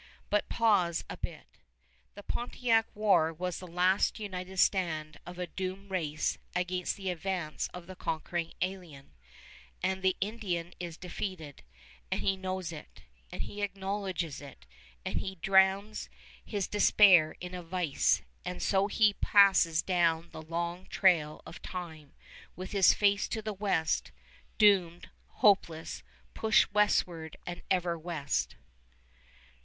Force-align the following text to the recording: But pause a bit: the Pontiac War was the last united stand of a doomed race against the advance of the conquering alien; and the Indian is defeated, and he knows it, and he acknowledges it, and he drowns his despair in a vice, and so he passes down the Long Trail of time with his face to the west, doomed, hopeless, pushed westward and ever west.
But 0.31 0.49
pause 0.49 1.03
a 1.11 1.17
bit: 1.17 1.59
the 2.15 2.23
Pontiac 2.23 2.87
War 2.95 3.31
was 3.31 3.59
the 3.59 3.67
last 3.67 4.19
united 4.19 4.57
stand 4.57 5.19
of 5.27 5.37
a 5.37 5.45
doomed 5.45 5.91
race 5.91 6.39
against 6.55 6.97
the 6.97 7.11
advance 7.11 7.67
of 7.71 7.85
the 7.85 7.95
conquering 7.95 8.51
alien; 8.63 9.11
and 9.83 10.01
the 10.01 10.17
Indian 10.19 10.73
is 10.79 10.97
defeated, 10.97 11.61
and 12.09 12.21
he 12.21 12.35
knows 12.35 12.71
it, 12.71 13.03
and 13.31 13.43
he 13.43 13.61
acknowledges 13.61 14.41
it, 14.41 14.65
and 15.05 15.17
he 15.19 15.35
drowns 15.35 16.09
his 16.43 16.67
despair 16.67 17.35
in 17.39 17.53
a 17.53 17.61
vice, 17.61 18.23
and 18.43 18.63
so 18.63 18.87
he 18.87 19.13
passes 19.13 19.83
down 19.83 20.31
the 20.31 20.41
Long 20.41 20.87
Trail 20.87 21.43
of 21.45 21.61
time 21.61 22.15
with 22.55 22.71
his 22.71 22.91
face 22.91 23.27
to 23.27 23.39
the 23.43 23.53
west, 23.53 24.11
doomed, 24.57 25.11
hopeless, 25.27 26.01
pushed 26.33 26.73
westward 26.73 27.37
and 27.45 27.61
ever 27.69 27.99
west. 27.99 28.55